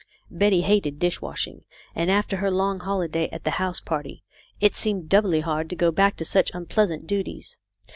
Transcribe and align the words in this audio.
Betty 0.31 0.61
hated 0.61 0.97
dish 0.97 1.21
washing, 1.21 1.61
and 1.93 2.09
after 2.09 2.37
her 2.37 2.49
long 2.49 2.79
holi 2.79 3.07
day 3.07 3.29
at 3.29 3.43
the 3.43 3.51
house 3.61 3.79
party 3.79 4.23
it 4.59 4.73
seemed 4.73 5.09
doubly 5.09 5.41
hard 5.41 5.69
to 5.69 5.75
go 5.75 5.91
back 5.91 6.15
to 6.17 6.25
such 6.25 6.49
unpleasant 6.55 7.05
duties. 7.05 7.55